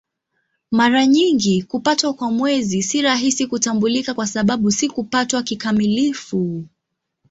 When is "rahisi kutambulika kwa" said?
3.01-4.27